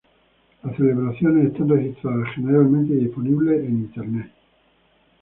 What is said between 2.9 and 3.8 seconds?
y disponibles en el